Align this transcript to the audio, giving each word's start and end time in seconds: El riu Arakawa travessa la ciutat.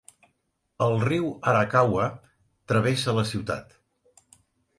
El 0.85 0.95
riu 1.03 1.27
Arakawa 1.51 2.07
travessa 2.73 3.15
la 3.19 3.27
ciutat. 3.35 3.79